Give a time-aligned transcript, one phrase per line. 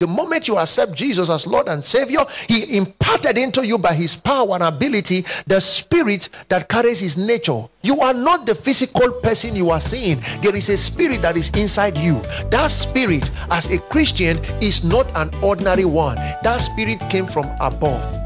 [0.00, 4.16] The moment you accept Jesus as Lord and Savior, He imparted into you by His
[4.16, 7.68] power and ability the spirit that carries His nature.
[7.82, 11.50] You are not the physical person you are seeing, there is a spirit that is
[11.50, 12.22] inside you.
[12.48, 18.19] That spirit, as a Christian, is not an ordinary one, that spirit came from above.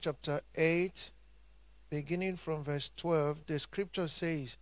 [0.00, 1.10] Chapter 8,
[1.90, 4.56] beginning from verse 12, the scripture says,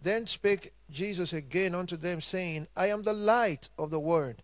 [0.00, 4.36] Then spake Jesus again unto them, saying, I am the light of the world.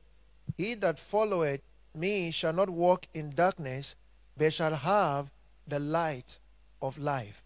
[0.57, 1.61] He that followeth
[1.95, 3.95] me shall not walk in darkness,
[4.37, 5.31] but shall have
[5.67, 6.39] the light
[6.83, 7.45] of life.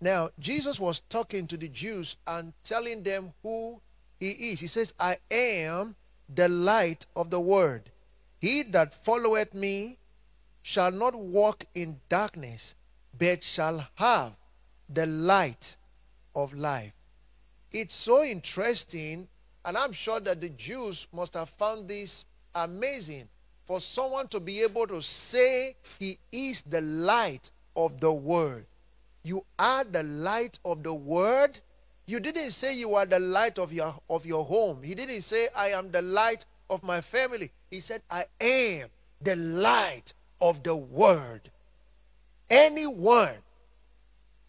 [0.00, 3.80] Now, Jesus was talking to the Jews and telling them who
[4.18, 4.60] he is.
[4.60, 5.96] He says, I am
[6.28, 7.82] the light of the world.
[8.40, 9.98] He that followeth me
[10.66, 12.74] shall not walk in darkness,
[13.18, 14.32] but shall have
[14.88, 15.76] the light
[16.34, 16.94] of life.
[17.70, 19.28] It's so interesting,
[19.62, 23.28] and I'm sure that the Jews must have found this amazing
[23.66, 28.64] for someone to be able to say he is the light of the world.
[29.22, 31.60] You are the light of the world.
[32.06, 34.82] You didn't say you are the light of your of your home.
[34.82, 37.50] He didn't say I am the light of my family.
[37.70, 38.88] He said I am
[39.20, 41.50] the light of the word.
[42.50, 43.34] Anyone,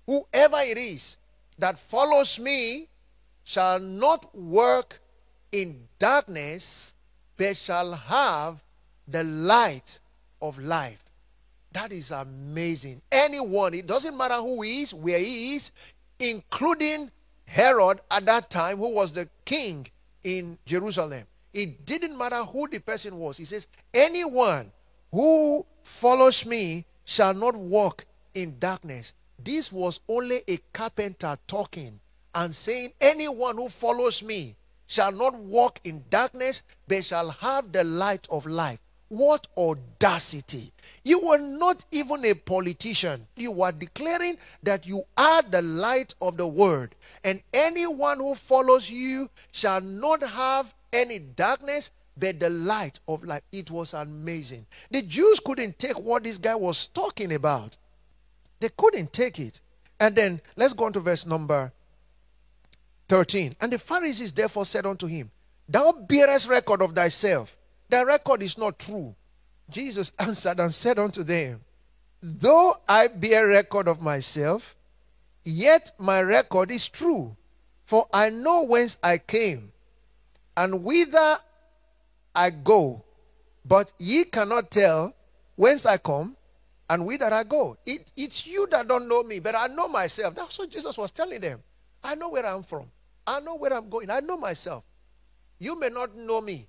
[0.06, 1.18] whoever it is,
[1.58, 2.90] that follows me
[3.44, 5.00] shall not work
[5.52, 6.94] in darkness,
[7.38, 8.64] but shall have
[9.08, 10.00] the light
[10.42, 11.04] of life.
[11.72, 13.02] That is amazing.
[13.12, 15.72] Anyone, it doesn't matter who he is, where he is,
[16.20, 17.12] including
[17.46, 19.88] Herod at that time, who was the king
[20.24, 21.24] in Jerusalem.
[21.54, 23.38] It didn't matter who the person was.
[23.38, 24.72] He says, anyone
[25.12, 29.14] who follows me shall not walk in darkness.
[29.42, 32.00] This was only a carpenter talking
[32.34, 34.56] and saying, Anyone who follows me
[34.88, 38.80] shall not walk in darkness, but shall have the light of life.
[39.10, 40.74] What audacity!
[41.04, 43.28] You were not even a politician.
[43.36, 46.90] You were declaring that you are the light of the world,
[47.24, 53.44] and anyone who follows you shall not have any darkness, but the light of life.
[53.52, 54.66] It was amazing.
[54.92, 57.78] The Jews couldn't take what this guy was talking about,
[58.60, 59.62] they couldn't take it.
[60.00, 61.72] And then let's go on to verse number
[63.08, 63.56] 13.
[63.62, 65.32] And the Pharisees therefore said unto him,
[65.70, 67.56] Thou bearest record of thyself.
[67.90, 69.16] Thy record is not true.
[69.70, 71.62] Jesus answered and said unto them,
[72.22, 74.76] Though I bear record of myself,
[75.44, 77.36] yet my record is true.
[77.86, 79.72] For I know whence I came,
[80.58, 81.38] and whither
[82.36, 83.04] I go,
[83.64, 85.14] but ye cannot tell
[85.56, 86.36] whence I come
[86.90, 87.78] and whither I go.
[87.86, 90.36] It, it's you that don't know me, but I know myself.
[90.36, 91.64] That's what Jesus was telling them.
[92.04, 92.92] I know where I'm from.
[93.26, 94.10] I know where I'm going.
[94.10, 94.84] I know myself.
[95.58, 96.68] You may not know me.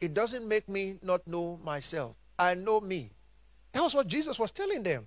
[0.00, 2.14] It doesn't make me not know myself.
[2.38, 3.10] I know me.
[3.72, 5.06] That was what Jesus was telling them.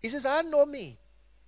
[0.00, 0.98] He says, I know me.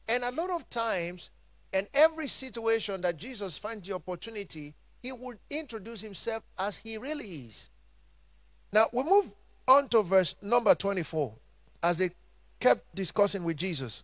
[0.09, 1.31] And a lot of times,
[1.73, 7.27] in every situation that Jesus finds the opportunity, he would introduce himself as he really
[7.27, 7.71] is.
[8.73, 9.33] Now we move
[9.67, 11.33] on to verse number 24
[11.83, 12.11] as they
[12.59, 14.03] kept discussing with Jesus.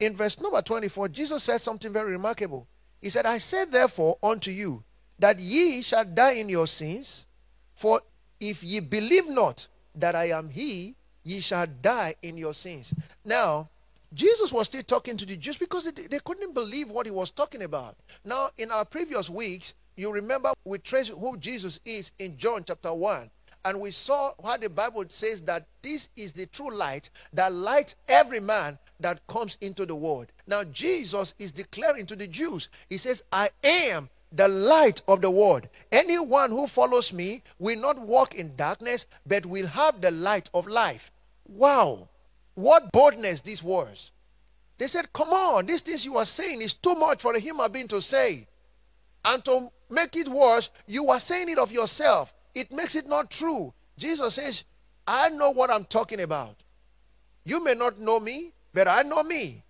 [0.00, 2.66] In verse number 24, Jesus said something very remarkable.
[3.00, 4.82] He said, I say therefore unto you
[5.18, 7.26] that ye shall die in your sins,
[7.74, 8.00] for
[8.40, 12.92] if ye believe not that I am he, ye shall die in your sins.
[13.24, 13.68] Now,
[14.12, 17.30] Jesus was still talking to the Jews because they, they couldn't believe what he was
[17.30, 17.96] talking about.
[18.24, 22.92] Now, in our previous weeks, you remember we traced who Jesus is in John chapter
[22.92, 23.30] 1.
[23.64, 27.96] And we saw how the Bible says that this is the true light that lights
[28.06, 30.26] every man that comes into the world.
[30.46, 35.30] Now, Jesus is declaring to the Jews, He says, I am the light of the
[35.30, 35.68] world.
[35.90, 40.68] Anyone who follows me will not walk in darkness, but will have the light of
[40.68, 41.10] life.
[41.48, 42.08] Wow.
[42.54, 44.12] What boldness these words.
[44.78, 47.72] They said, Come on, these things you are saying is too much for a human
[47.72, 48.46] being to say.
[49.24, 52.32] And to make it worse, you are saying it of yourself.
[52.54, 53.72] It makes it not true.
[53.98, 54.64] Jesus says,
[55.06, 56.56] I know what I'm talking about.
[57.44, 59.62] You may not know me, but I know me.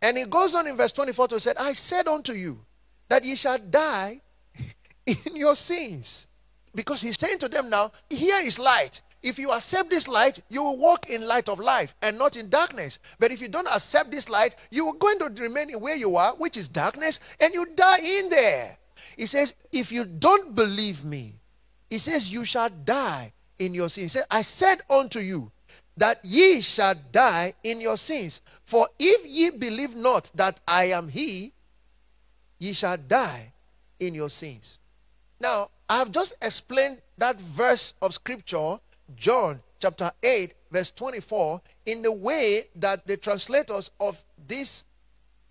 [0.00, 2.64] And he goes on in verse 24 to say, I said unto you
[3.08, 4.20] that ye shall die
[5.06, 6.28] in your sins.
[6.74, 9.00] Because he's saying to them now, here is light.
[9.22, 12.48] If you accept this light, you will walk in light of life and not in
[12.48, 12.98] darkness.
[13.18, 16.34] But if you don't accept this light, you are going to remain where you are,
[16.34, 18.76] which is darkness, and you die in there.
[19.16, 21.34] He says, If you don't believe me,
[21.90, 24.12] he says, You shall die in your sins.
[24.12, 25.50] He said, I said unto you
[25.96, 28.40] that ye shall die in your sins.
[28.64, 31.52] For if ye believe not that I am he,
[32.58, 33.52] ye shall die
[33.98, 34.78] in your sins.
[35.40, 38.78] Now, I have just explained that verse of scripture,
[39.16, 44.84] John chapter 8, verse 24, in the way that the translators of this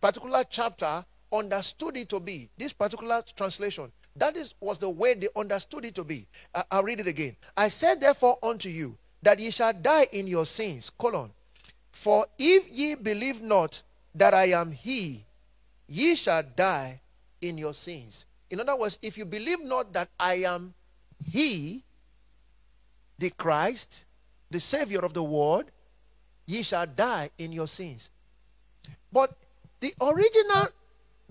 [0.02, 2.50] particular chapter understood it to be.
[2.58, 3.92] This particular translation.
[4.16, 6.28] That is, was the way they understood it to be.
[6.54, 7.36] I, I'll read it again.
[7.56, 10.90] I said, therefore, unto you, that ye shall die in your sins.
[10.90, 11.32] Colon.
[11.92, 13.82] For if ye believe not
[14.16, 15.26] that I am he,
[15.88, 17.02] ye shall die
[17.42, 18.26] in your sins.
[18.50, 20.74] In other words, if you believe not that I am
[21.32, 21.84] he,
[23.18, 24.06] the Christ,
[24.50, 25.66] the Savior of the world,
[26.46, 28.10] ye shall die in your sins.
[29.12, 29.36] But
[29.80, 30.68] the original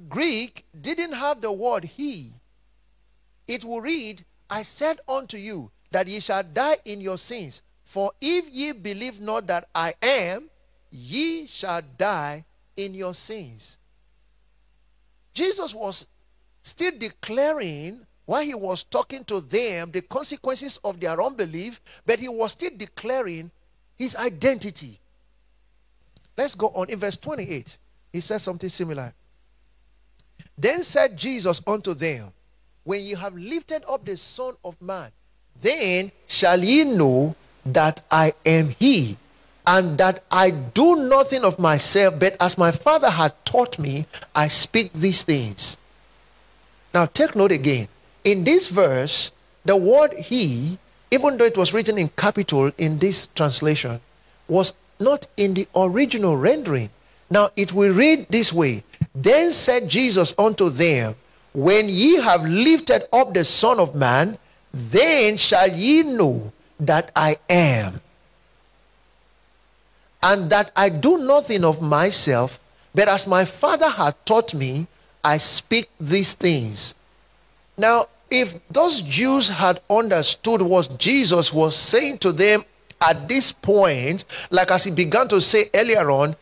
[0.09, 2.33] Greek didn't have the word he.
[3.47, 7.63] It will read, I said unto you that ye shall die in your sins.
[7.85, 10.51] For if ye believe not that I am,
[10.91, 12.45] ye shall die
[12.77, 13.79] in your sins.
[15.33, 16.07] Jesus was
[16.63, 22.29] still declaring while he was talking to them the consequences of their unbelief, but he
[22.29, 23.51] was still declaring
[23.97, 24.99] his identity.
[26.37, 27.79] Let's go on in verse 28.
[28.13, 29.15] He says something similar.
[30.59, 32.33] Then said Jesus unto them,
[32.85, 35.11] When you have lifted up the Son of Man,
[35.61, 37.35] then shall ye know
[37.65, 39.17] that I am He,
[39.67, 44.49] and that I do nothing of myself, but as my Father had taught me, I
[44.49, 45.79] speak these things.
[46.93, 47.89] Now, take note again.
[48.27, 49.31] In this verse,
[49.65, 50.81] the word He,
[51.13, 54.01] even though it was written in capital in this translation,
[54.49, 56.91] was not in the original rendering.
[57.31, 58.83] Now, it will read this way
[59.15, 61.15] Then said Jesus unto them,
[61.55, 64.39] When ye have lifted up the Son of Man,
[64.75, 68.01] then shall ye know that I am.
[70.21, 72.59] And that I do nothing of myself,
[72.93, 74.89] but as my Father hath taught me,
[75.23, 76.97] I speak these things.
[77.79, 82.65] Now, if those Jews had understood what Jesus was saying to them
[83.01, 86.37] at this point, like as he began to say earlier on,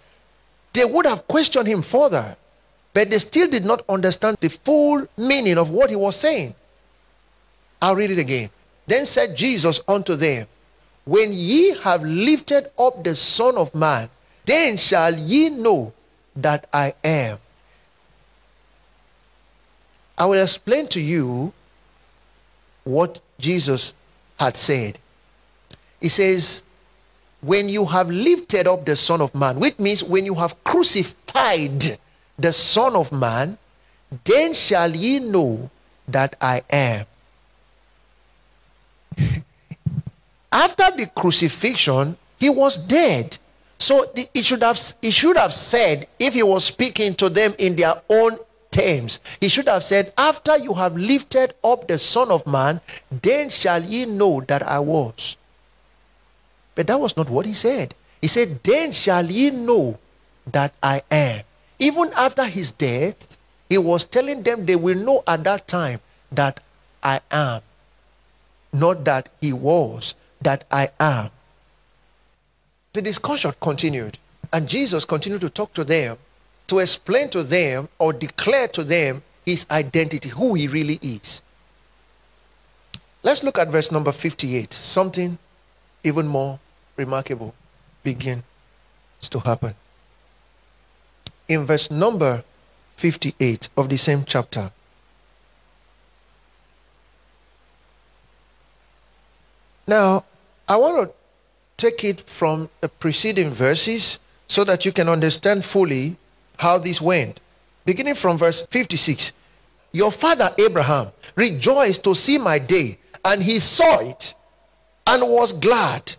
[0.73, 2.37] they would have questioned him further.
[2.93, 6.55] But they still did not understand the full meaning of what he was saying.
[7.83, 8.51] I'll read it again.
[8.87, 10.47] Then said Jesus unto them,
[11.05, 14.09] When ye have lifted up the Son of Man,
[14.45, 15.93] then shall ye know
[16.37, 17.39] that I am.
[20.17, 21.53] I will explain to you
[22.85, 23.95] what Jesus
[24.39, 24.99] had said.
[26.01, 26.63] He says,
[27.41, 31.99] When you have lifted up the Son of Man, which means when you have crucified
[32.39, 33.59] the Son of Man,
[34.25, 35.71] then shall ye know
[36.07, 37.07] that I am.
[40.53, 43.39] After the crucifixion, he was dead.
[43.79, 47.75] So he should have he should have said if he was speaking to them in
[47.77, 48.39] their own
[48.75, 52.81] terms, he should have said, After you have lifted up the Son of Man,
[53.11, 55.37] then shall ye know that I was.
[56.75, 57.95] But that was not what he said.
[58.21, 59.99] He said, Then shall ye know
[60.51, 61.45] that I am.
[61.79, 63.39] Even after his death,
[63.69, 66.01] he was telling them they will know at that time
[66.33, 66.61] that
[67.03, 67.63] I am.
[68.73, 71.31] Not that he was that I am.
[72.93, 74.19] The discussion continued,
[74.53, 76.19] and Jesus continued to talk to them,
[76.67, 81.43] to explain to them or declare to them his identity, who he really is.
[83.23, 84.73] Let's look at verse number 58.
[84.73, 85.39] Something
[86.03, 86.59] even more
[86.97, 87.55] remarkable
[88.03, 88.43] begins
[89.23, 89.75] to happen.
[91.49, 92.45] In verse number
[92.97, 94.71] 58 of the same chapter,
[99.87, 100.25] Now,
[100.67, 101.15] I want to
[101.77, 106.17] take it from the preceding verses so that you can understand fully
[106.65, 107.41] how this went.
[107.85, 109.33] Beginning from verse 56
[109.93, 114.35] Your father Abraham rejoiced to see my day, and he saw it
[115.07, 116.17] and was glad.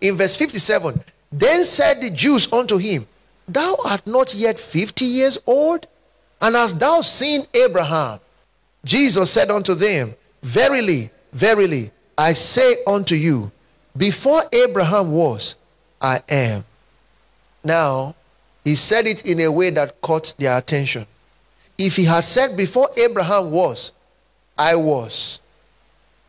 [0.00, 1.00] In verse 57,
[1.32, 3.06] then said the Jews unto him,
[3.48, 5.88] Thou art not yet 50 years old,
[6.40, 8.20] and hast thou seen Abraham?
[8.84, 13.50] Jesus said unto them, Verily, verily, I say unto you,
[13.96, 15.56] before Abraham was,
[16.00, 16.64] I am.
[17.64, 18.14] Now,
[18.64, 21.06] he said it in a way that caught their attention.
[21.76, 23.92] If he had said, before Abraham was,
[24.58, 25.40] I was,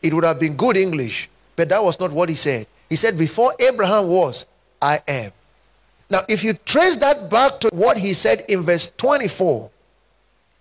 [0.01, 1.29] it would have been good English.
[1.55, 2.67] But that was not what he said.
[2.87, 4.45] He said, Before Abraham was,
[4.81, 5.31] I am.
[6.09, 9.69] Now, if you trace that back to what he said in verse 24,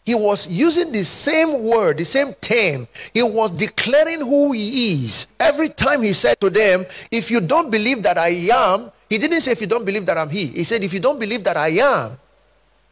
[0.04, 2.88] he was using the same word, the same term.
[3.14, 5.26] He was declaring who he is.
[5.38, 9.40] Every time he said to them, If you don't believe that I am, he didn't
[9.40, 10.46] say, If you don't believe that I'm he.
[10.46, 12.18] He said, If you don't believe that I am,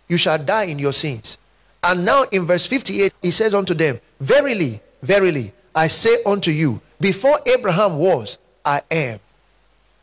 [0.08, 1.38] you shall die in your sins.
[1.82, 6.80] And now in verse 58, he says unto them, Verily, verily, I say unto you,
[7.00, 9.20] before Abraham was, I am.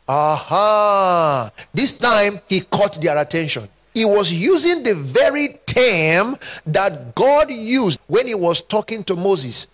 [0.08, 1.50] Aha!
[1.72, 3.68] This time he caught their attention.
[3.92, 9.66] He was using the very term that God used when he was talking to Moses.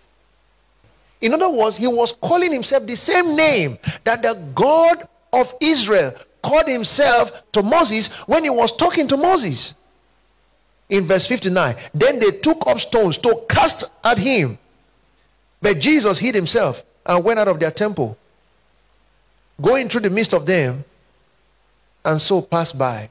[1.20, 6.12] In other words, he was calling himself the same name that the God of Israel
[6.42, 9.74] called himself to Moses when he was talking to Moses.
[10.88, 14.58] In verse 59, then they took up stones to cast at him.
[15.62, 18.16] But Jesus hid himself and went out of their temple,
[19.60, 20.84] going through the midst of them,
[22.04, 23.08] and so passed by.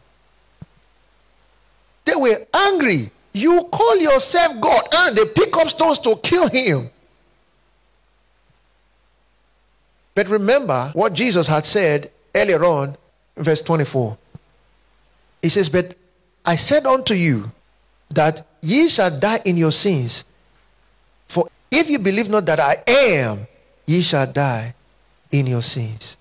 [2.06, 3.12] They were angry.
[3.34, 6.90] You call yourself God, and they pick up stones to kill him.
[10.16, 12.98] But remember what Jesus had said earlier on,
[13.40, 14.18] verse 24.
[15.42, 15.96] He says, But
[16.46, 17.52] I said unto you
[18.10, 20.24] that ye shall die in your sins.
[21.28, 23.48] For if you believe not that I am,
[23.86, 24.74] ye shall die
[25.32, 26.18] in your sins.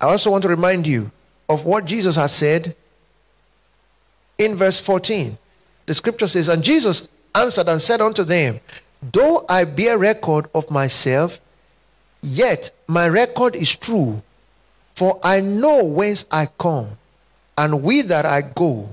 [0.00, 1.10] I also want to remind you
[1.48, 2.76] of what Jesus had said
[4.38, 5.38] in verse 14.
[5.86, 8.60] The scripture says, And Jesus answered and said unto them,
[9.12, 11.40] Though I bear record of myself,
[12.22, 14.22] yet my record is true,
[14.96, 16.96] for I know whence I come
[17.58, 18.88] and whither I go,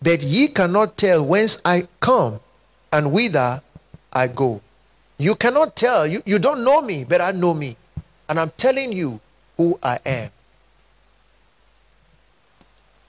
[0.00, 2.40] but ye cannot tell whence I come
[2.92, 3.62] and whither
[4.12, 4.60] I go.
[5.16, 7.78] You cannot tell, you, you don't know me, but I know me.
[8.28, 9.20] And I'm telling you
[9.56, 10.30] who I am.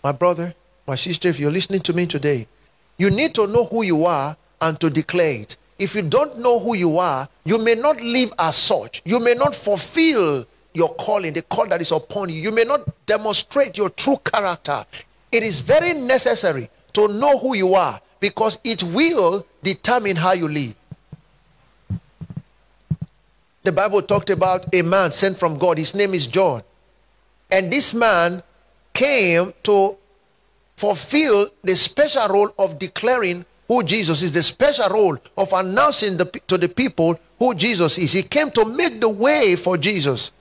[0.01, 0.55] My brother,
[0.88, 2.48] my sister, if you're listening to me today,
[2.98, 5.58] you need to know who you are and to declare it.
[5.77, 9.01] If you don't know who you are, you may not live as such.
[9.03, 12.36] You may not fulfill your calling, the call that is upon you.
[12.36, 14.86] You may not demonstrate your true character.
[15.32, 20.48] It is very necessary to know who you are because it will determine how you
[20.48, 20.76] live.
[23.64, 25.78] The Bible talked about a man sent from God.
[25.78, 26.64] His name is John.
[27.52, 28.42] And this man
[28.94, 29.98] came to
[30.76, 36.26] fulfill the special role of declaring who Jesus is, the special role of announcing the,
[36.48, 38.14] to the people who Jesus is.
[38.14, 40.32] He came to make the way for Jesus.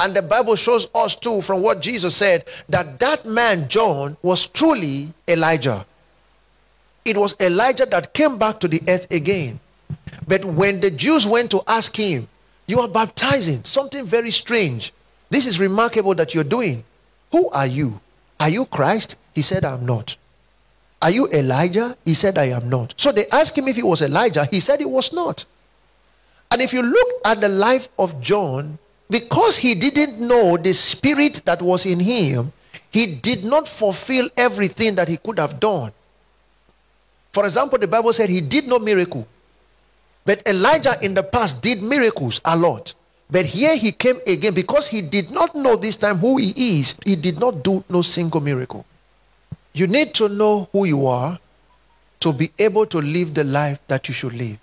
[0.00, 4.46] And the Bible shows us too, from what Jesus said, that that man, John, was
[4.46, 5.86] truly Elijah.
[7.04, 9.60] It was Elijah that came back to the earth again.
[10.26, 12.28] But when the Jews went to ask him,
[12.66, 14.92] You are baptizing, something very strange.
[15.30, 16.84] This is remarkable that you're doing.
[17.30, 18.00] Who are you?
[18.40, 19.16] Are you Christ?
[19.34, 20.16] He said, I'm not.
[21.02, 21.96] Are you Elijah?
[22.04, 22.94] He said, I am not.
[22.96, 24.46] So they asked him if he was Elijah.
[24.46, 25.44] He said he was not.
[26.50, 28.78] And if you look at the life of John,
[29.10, 32.52] because he didn't know the spirit that was in him,
[32.90, 35.92] he did not fulfill everything that he could have done.
[37.32, 39.26] For example, the Bible said he did no miracle.
[40.24, 42.94] But Elijah in the past did miracles a lot.
[43.30, 46.94] But here he came again because he did not know this time who he is.
[47.04, 48.86] He did not do no single miracle.
[49.72, 51.38] You need to know who you are
[52.20, 54.58] to be able to live the life that you should live.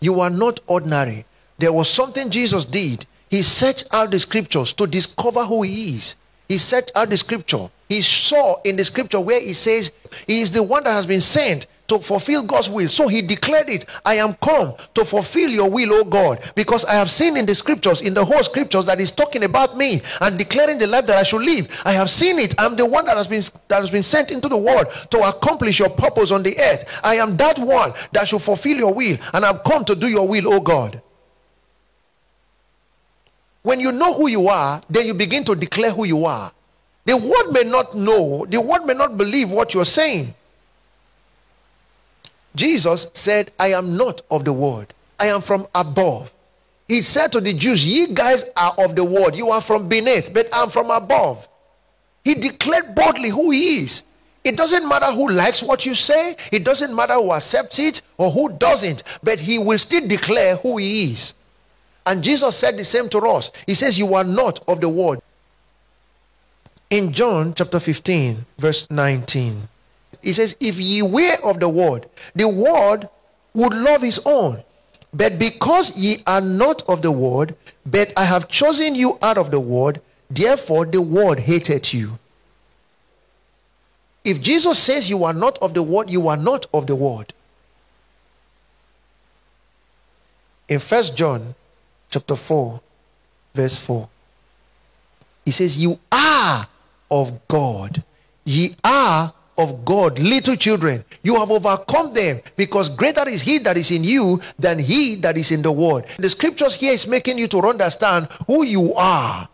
[0.00, 1.24] You are not ordinary.
[1.58, 3.06] There was something Jesus did.
[3.30, 6.16] He searched out the scriptures to discover who he is.
[6.48, 7.68] He searched out the scripture.
[7.88, 9.92] He saw in the scripture where he says
[10.26, 12.88] he is the one that has been sent to fulfill God's will.
[12.88, 16.94] So he declared it I am come to fulfill your will, O God, because I
[16.94, 20.38] have seen in the scriptures, in the whole scriptures, that is talking about me and
[20.38, 21.68] declaring the life that I should live.
[21.84, 22.54] I have seen it.
[22.58, 25.78] I'm the one that has been that has been sent into the world to accomplish
[25.78, 27.00] your purpose on the earth.
[27.02, 30.28] I am that one that should fulfill your will, and I've come to do your
[30.28, 31.00] will, O God.
[33.62, 36.52] When you know who you are, then you begin to declare who you are.
[37.04, 40.34] The world may not know, the world may not believe what you're saying.
[42.54, 46.30] Jesus said, I am not of the world, I am from above.
[46.86, 50.32] He said to the Jews, Ye guys are of the world, you are from beneath,
[50.32, 51.46] but I'm from above.
[52.24, 54.02] He declared boldly who he is.
[54.44, 58.30] It doesn't matter who likes what you say, it doesn't matter who accepts it or
[58.30, 61.34] who doesn't, but he will still declare who he is.
[62.08, 63.50] And Jesus said the same to us.
[63.66, 65.22] He says, You are not of the world.
[66.88, 69.68] In John chapter 15, verse 19.
[70.22, 73.10] He says, If ye were of the world, the world
[73.52, 74.64] would love his own.
[75.12, 79.50] But because ye are not of the world, but I have chosen you out of
[79.50, 80.00] the world,
[80.30, 82.18] therefore the world hated you.
[84.24, 87.34] If Jesus says you are not of the world, you are not of the world.
[90.70, 91.54] In First John
[92.08, 92.80] chapter 4,
[93.54, 94.08] verse 4,
[95.44, 96.66] he says, You are
[97.10, 98.02] of God.
[98.44, 101.04] Ye are of God, little children.
[101.22, 105.36] You have overcome them because greater is He that is in you than He that
[105.36, 106.04] is in the world.
[106.18, 109.48] The scriptures here is making you to understand who you are.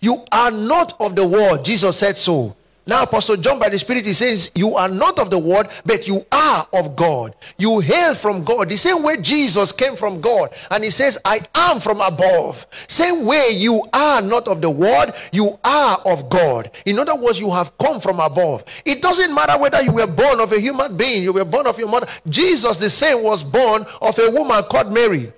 [0.00, 1.64] You are not of the world.
[1.64, 2.56] Jesus said so.
[2.86, 6.06] Now, Apostle John, by the Spirit, he says, You are not of the world, but
[6.06, 7.34] you are of God.
[7.56, 8.68] You hail from God.
[8.68, 10.50] The same way Jesus came from God.
[10.70, 12.66] And he says, I am from above.
[12.86, 16.70] Same way you are not of the world, you are of God.
[16.84, 18.64] In other words, you have come from above.
[18.84, 21.78] It doesn't matter whether you were born of a human being, you were born of
[21.78, 22.06] your mother.
[22.28, 25.32] Jesus, the same, was born of a woman called Mary.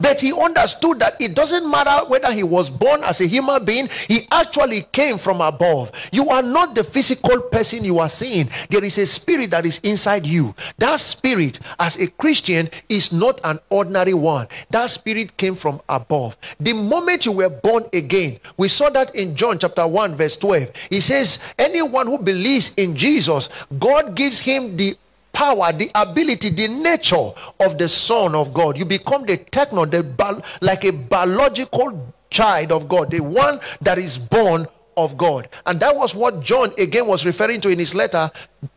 [0.00, 3.88] But he understood that it doesn't matter whether he was born as a human being,
[4.08, 5.92] he actually came from above.
[6.12, 9.78] You are not the physical person you are seeing, there is a spirit that is
[9.82, 10.54] inside you.
[10.78, 14.48] That spirit, as a Christian, is not an ordinary one.
[14.70, 16.36] That spirit came from above.
[16.58, 20.72] The moment you were born again, we saw that in John chapter 1, verse 12.
[20.90, 24.96] He says, Anyone who believes in Jesus, God gives him the
[25.32, 28.76] power, the ability, the nature of the Son of God.
[28.78, 33.98] You become the technon, the bi- like a biological child of God, the one that
[33.98, 35.48] is born of God.
[35.66, 38.30] And that was what John again was referring to in his letter,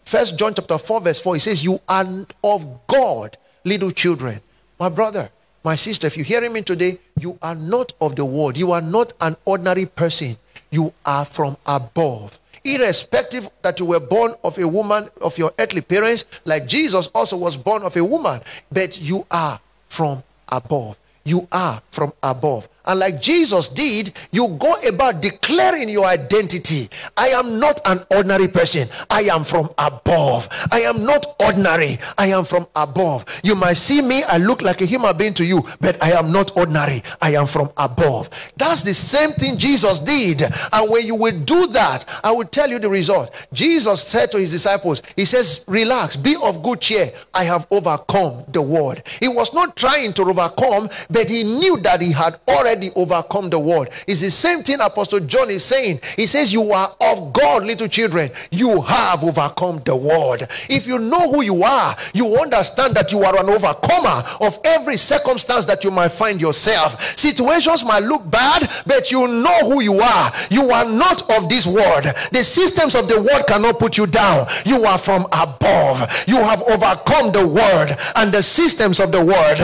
[0.05, 1.35] First John chapter 4, verse 4.
[1.35, 4.39] He says, You are of God, little children.
[4.79, 5.29] My brother,
[5.63, 8.57] my sister, if you're hearing me today, you are not of the world.
[8.57, 10.37] You are not an ordinary person.
[10.69, 15.81] You are from above irrespective that you were born of a woman of your earthly
[15.81, 18.41] parents, like Jesus also was born of a woman,
[18.71, 20.97] but you are from above.
[21.23, 22.67] You are from above.
[22.85, 26.89] And like Jesus did, you go about declaring your identity.
[27.15, 28.89] I am not an ordinary person.
[29.09, 30.49] I am from above.
[30.71, 31.97] I am not ordinary.
[32.17, 33.25] I am from above.
[33.43, 36.31] You might see me, I look like a human being to you, but I am
[36.31, 37.03] not ordinary.
[37.21, 38.29] I am from above.
[38.57, 40.41] That's the same thing Jesus did.
[40.41, 43.33] And when you will do that, I will tell you the result.
[43.53, 47.13] Jesus said to his disciples, He says, Relax, be of good cheer.
[47.33, 49.01] I have overcome the world.
[49.21, 53.49] He was not trying to overcome, but he knew that he had already already overcome
[53.49, 53.89] the world.
[54.07, 56.01] It's the same thing Apostle John is saying.
[56.15, 58.31] He says, You are of God, little children.
[58.51, 60.47] You have overcome the world.
[60.69, 64.97] If you know who you are, you understand that you are an overcomer of every
[64.97, 67.17] circumstance that you might find yourself.
[67.17, 70.31] Situations might look bad, but you know who you are.
[70.49, 72.05] You are not of this world.
[72.31, 74.47] The systems of the world cannot put you down.
[74.65, 76.11] You are from above.
[76.27, 79.59] You have overcome the world and the systems of the world.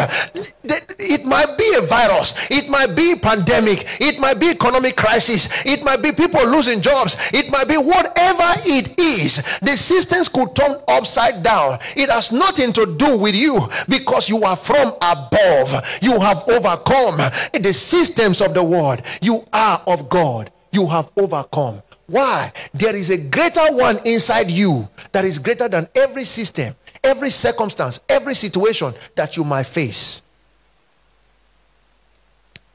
[1.00, 5.84] It might be a virus, it might be pandemic, it might be economic crisis, it
[5.84, 9.42] might be people losing jobs, it might be whatever it is.
[9.62, 11.80] The systems could turn upside down.
[11.96, 15.84] It has nothing to do with you because you are from above.
[16.02, 17.18] You have overcome
[17.54, 19.02] the systems of the world.
[19.22, 20.52] You are of God.
[20.72, 21.82] You have overcome.
[22.08, 22.52] Why?
[22.74, 28.00] There is a greater one inside you that is greater than every system, every circumstance,
[28.10, 30.24] every situation that you might face.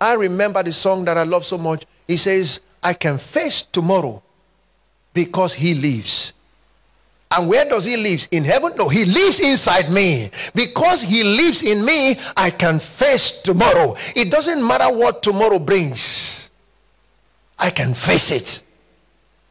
[0.04, 1.86] I remember the song that I love so much.
[2.06, 4.22] He says, I can face tomorrow
[5.14, 6.34] because he lives.
[7.30, 8.28] And where does he live?
[8.30, 8.72] In heaven?
[8.76, 10.30] No, he lives inside me.
[10.54, 13.96] Because he lives in me, I can face tomorrow.
[14.14, 16.50] It doesn't matter what tomorrow brings,
[17.58, 18.62] I can face it.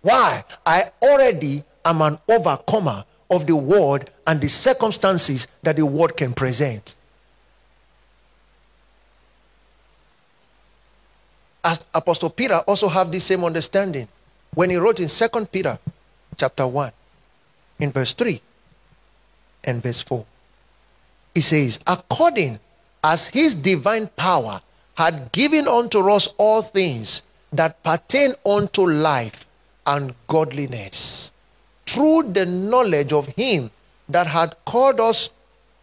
[0.02, 0.44] Why?
[0.64, 6.32] I already am an overcomer of the world and the circumstances that the world can
[6.32, 6.94] present.
[11.94, 14.08] Apostle Peter also have the same understanding
[14.54, 15.80] when he wrote in Second Peter
[16.38, 16.92] chapter 1
[17.80, 18.42] in verse 3
[19.64, 20.26] and verse 4.
[21.34, 22.60] He says, according
[23.04, 24.62] as his divine power
[24.96, 29.48] had given unto us all things that pertain unto life
[29.86, 31.32] and godliness,
[31.86, 33.72] through the knowledge of him
[34.10, 35.30] that had called us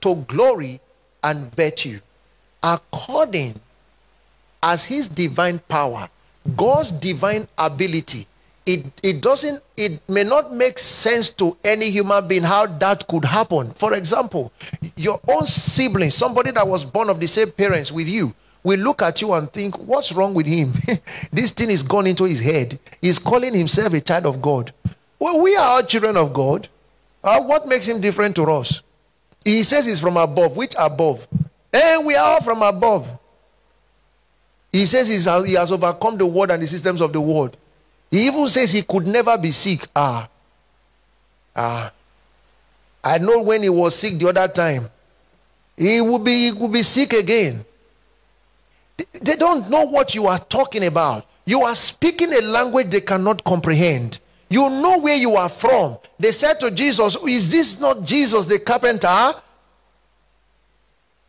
[0.00, 0.80] to glory
[1.22, 2.00] and virtue,
[2.62, 3.60] according
[4.62, 6.08] as his divine power,
[6.56, 8.26] God's divine ability.
[8.66, 13.24] It, it doesn't it may not make sense to any human being how that could
[13.24, 13.72] happen.
[13.72, 14.52] For example,
[14.96, 19.02] your own sibling, somebody that was born of the same parents with you, will look
[19.02, 20.74] at you and think, What's wrong with him?
[21.32, 22.78] this thing is gone into his head.
[23.00, 24.72] He's calling himself a child of God.
[25.18, 26.68] Well, we are all children of God.
[27.22, 28.82] Uh, what makes him different to us?
[29.44, 30.56] He says he's from above.
[30.56, 31.26] Which above?
[31.72, 33.18] And we are all from above.
[34.72, 37.56] He says he has overcome the world and the systems of the world.
[38.10, 39.86] He even says he could never be sick.
[39.94, 40.28] Ah.
[41.54, 41.92] Ah.
[43.02, 44.88] I know when he was sick the other time,
[45.76, 47.64] he would be, he would be sick again.
[49.22, 51.26] They don't know what you are talking about.
[51.46, 54.18] You are speaking a language they cannot comprehend.
[54.50, 55.98] You know where you are from.
[56.18, 59.32] They said to Jesus, Is this not Jesus the carpenter?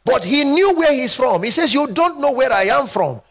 [0.03, 1.43] But he knew where he's from.
[1.43, 3.21] He says, You don't know where I am from.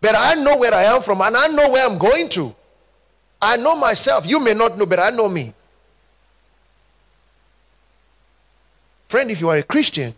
[0.00, 2.54] But I know where I am from and I know where I'm going to.
[3.40, 4.26] I know myself.
[4.26, 5.54] You may not know, but I know me.
[9.08, 10.14] Friend, if you are a Christian,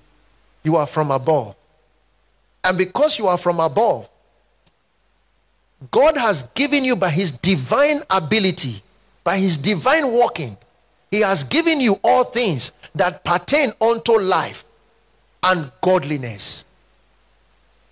[0.63, 1.55] you are from above.
[2.65, 4.09] And because you are from above,
[5.91, 8.83] God has given you by his divine ability,
[9.25, 10.59] by his divine working,
[11.11, 14.65] he has given you all things that pertain unto life
[15.43, 16.65] and godliness.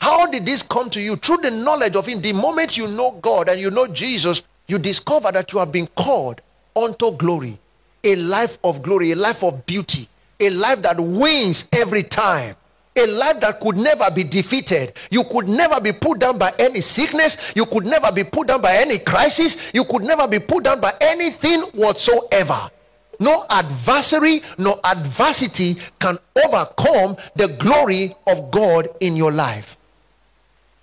[0.00, 1.16] How did this come to you?
[1.16, 2.20] Through the knowledge of him.
[2.20, 5.88] The moment you know God and you know Jesus, you discover that you have been
[5.88, 6.40] called
[6.76, 7.58] unto glory.
[8.04, 10.08] A life of glory, a life of beauty,
[10.38, 12.54] a life that wins every time
[12.98, 14.92] a life that could never be defeated.
[15.10, 17.36] You could never be put down by any sickness.
[17.54, 19.56] You could never be put down by any crisis.
[19.72, 22.58] You could never be put down by anything whatsoever.
[23.20, 29.77] No adversary, no adversity can overcome the glory of God in your life.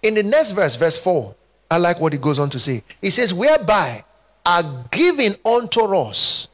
[0.03, 1.33] In the next verse, verse 4,
[1.71, 2.83] I like what he goes on to say.
[3.01, 4.03] He says, Whereby
[4.45, 6.47] are given unto us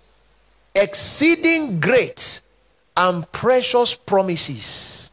[0.74, 2.42] exceeding great
[2.96, 5.12] and precious promises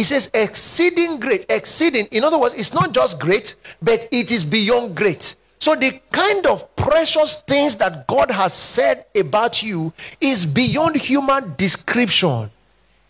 [0.00, 1.44] he says, exceeding great.
[1.50, 2.06] Exceeding.
[2.06, 5.36] In other words, it's not just great, but it is beyond great.
[5.58, 11.54] So the kind of precious things that God has said about you is beyond human
[11.58, 12.50] description.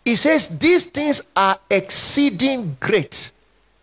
[0.05, 3.31] He says these things are exceeding great.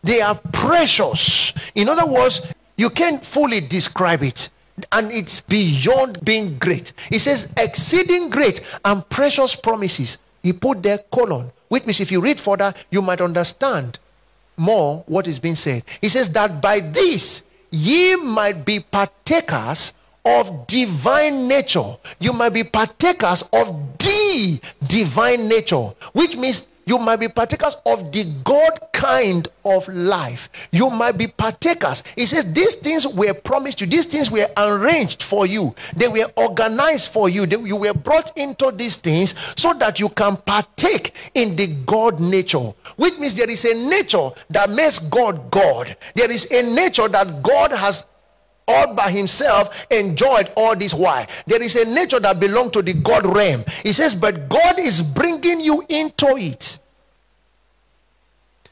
[0.08, 1.54] They are precious.
[1.76, 2.42] In other words,
[2.78, 4.50] you can't fully describe it.
[4.92, 6.94] And it's beyond being great.
[7.10, 10.18] He says exceeding great and precious promises.
[10.42, 14.00] He put there colon which means if you read further, you might understand
[14.56, 15.84] more what is being said.
[16.02, 19.94] He says that by this ye might be partakers
[20.26, 21.98] of divine nature.
[22.20, 28.12] You might be partakers of the divine nature, which means you might be partakers of
[28.14, 30.50] the God kind of life.
[30.72, 32.02] You might be partakers.
[32.16, 36.26] He says these things were promised you, these things were arranged for you, they were
[36.38, 37.46] organized for you.
[37.46, 42.22] They, you were brought into these things so that you can partake in the God
[42.22, 45.96] nature, which means there is a nature that makes God God.
[46.16, 48.06] There is a nature that God has
[48.68, 51.28] all by himself enjoyed all this Why?
[51.46, 53.64] There is a nature that belongs to the God realm.
[53.84, 56.80] He says, but God is bringing you into it.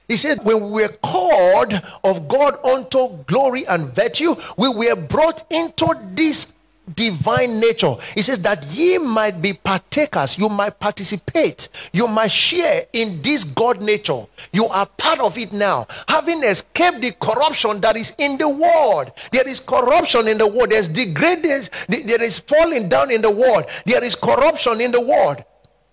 [0.08, 5.43] He said, when we were called of God unto glory and virtue, we were brought
[5.51, 6.53] into this
[6.93, 7.95] divine nature.
[8.13, 13.43] He says that ye might be partakers, you might participate, you might share in this
[13.43, 14.26] God nature.
[14.52, 19.12] You are part of it now, having escaped the corruption that is in the world.
[19.32, 23.65] There is corruption in the world, there's degradation, there is falling down in the world,
[23.86, 25.43] there is corruption in the world.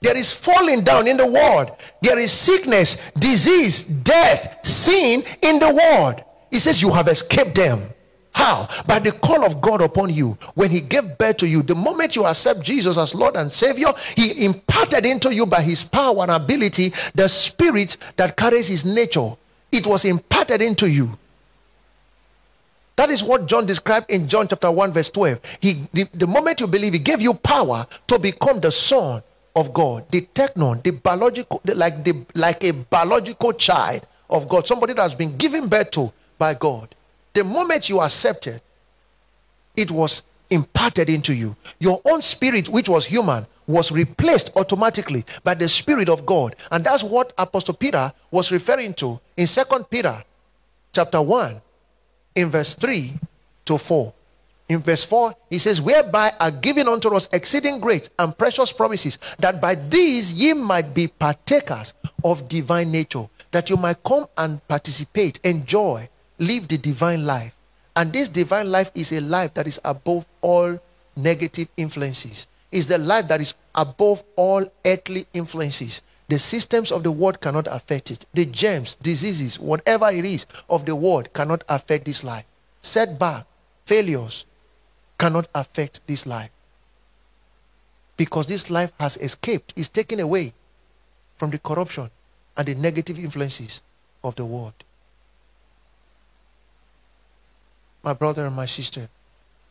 [0.03, 1.71] There is falling down in the world.
[2.03, 6.25] There is sickness, disease, death, sin in the world.
[6.51, 7.89] He says, You have escaped them.
[8.35, 8.67] How?
[8.87, 10.39] By the call of God upon you.
[10.55, 13.93] When He gave birth to you, the moment you accept Jesus as Lord and Savior,
[14.17, 19.37] He imparted into you by His power and ability the spirit that carries His nature.
[19.71, 21.19] It was imparted into you.
[22.97, 25.41] That is what John described in John chapter 1, verse 12.
[25.61, 29.23] He, the, the moment you believe, He gave you power to become the Son
[29.55, 34.67] of God, the technon, the biological, the, like the like a biological child of God,
[34.67, 36.95] somebody that has been given birth to by God.
[37.35, 38.61] The moment you accepted,
[39.77, 41.57] it was imparted into you.
[41.79, 46.57] Your own spirit, which was human, was replaced automatically by the Spirit of God.
[46.71, 50.23] And that's what Apostle Peter was referring to in Second Peter
[50.93, 51.61] chapter 1,
[52.35, 53.19] in verse 3
[53.65, 54.13] to 4.
[54.69, 59.19] In verse 4, he says, Whereby are given unto us exceeding great and precious promises,
[59.39, 64.67] that by these ye might be partakers of divine nature, that you might come and
[64.69, 66.09] participate, enjoy,
[66.43, 67.55] live the divine life.
[67.95, 70.79] And this divine life is a life that is above all
[71.17, 72.47] negative influences.
[72.71, 76.03] Is the life that is above all earthly influences.
[76.29, 78.25] The systems of the world cannot affect it.
[78.33, 82.47] The germs, diseases, whatever it is of the world cannot affect this life.
[82.81, 83.45] Setback,
[83.85, 84.47] failures
[85.19, 86.51] cannot affect this life.
[88.17, 90.55] Because this life has escaped, is taken away
[91.37, 92.11] from the corruption
[92.57, 93.83] and the negative influences
[94.25, 94.75] of the world.
[98.03, 99.09] My brother and my sister,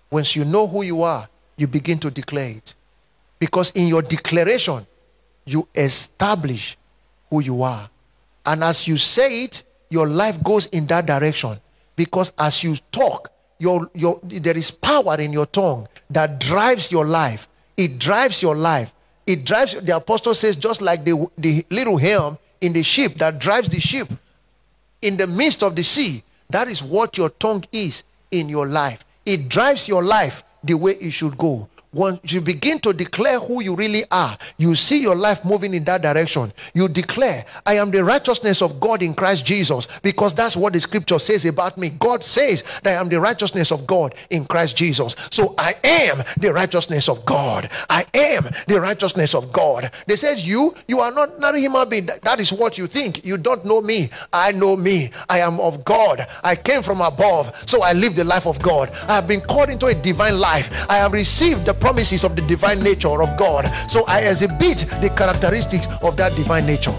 [0.09, 2.75] once you know who you are, you begin to declare it.
[3.39, 4.85] Because in your declaration,
[5.45, 6.77] you establish
[7.29, 7.89] who you are.
[8.45, 11.59] And as you say it, your life goes in that direction.
[11.95, 17.05] Because as you talk, your, your, there is power in your tongue that drives your
[17.05, 17.47] life.
[17.77, 18.93] It drives your life.
[19.27, 23.39] It drives, the apostle says, just like the, the little helm in the ship that
[23.39, 24.09] drives the ship
[25.01, 26.23] in the midst of the sea.
[26.49, 29.03] That is what your tongue is in your life.
[29.25, 31.67] It drives your life the way it should go.
[31.93, 35.83] Once you begin to declare who you really are, you see your life moving in
[35.83, 36.53] that direction.
[36.73, 40.79] You declare, I am the righteousness of God in Christ Jesus, because that's what the
[40.79, 41.89] scripture says about me.
[41.89, 45.15] God says that I am the righteousness of God in Christ Jesus.
[45.31, 47.69] So I am the righteousness of God.
[47.89, 49.91] I am the righteousness of God.
[50.07, 52.05] They said, You, you are not, not a human being.
[52.05, 53.25] That is what you think.
[53.25, 54.09] You don't know me.
[54.31, 55.09] I know me.
[55.27, 56.25] I am of God.
[56.41, 57.53] I came from above.
[57.67, 58.91] So I live the life of God.
[59.09, 60.69] I have been called into a divine life.
[60.89, 63.65] I have received the promises of the divine nature of God.
[63.89, 66.95] So I exhibit the characteristics of that divine nature.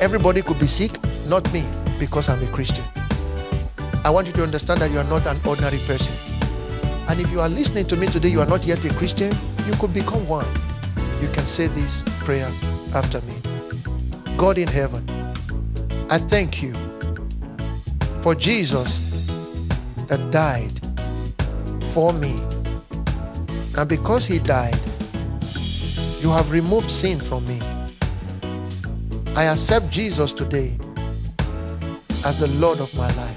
[0.00, 0.92] Everybody could be sick,
[1.28, 1.64] not me,
[2.00, 2.84] because I'm a Christian.
[4.02, 6.16] I want you to understand that you are not an ordinary person.
[7.06, 9.30] And if you are listening to me today, you are not yet a Christian,
[9.66, 10.46] you could become one.
[11.20, 12.50] You can say this prayer
[12.94, 13.34] after me
[14.38, 15.04] God in heaven,
[16.08, 16.72] I thank you
[18.22, 19.26] for Jesus
[20.08, 20.72] that died
[21.92, 22.38] for me.
[23.76, 24.78] And because he died,
[26.20, 27.58] you have removed sin from me.
[29.36, 30.76] I accept Jesus today
[32.24, 33.36] as the Lord of my life.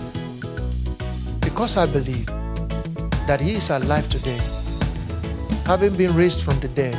[1.39, 2.26] Because I believe
[3.28, 4.39] that he is alive today,
[5.66, 6.98] having been raised from the dead.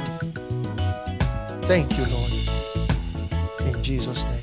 [1.64, 3.74] Thank you, Lord.
[3.74, 4.33] In Jesus' name.